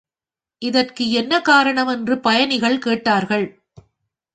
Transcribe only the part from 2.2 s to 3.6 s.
பயணிகள் கேட்டார்கள்.